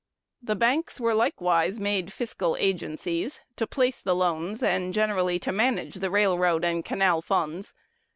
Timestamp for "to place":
3.55-4.01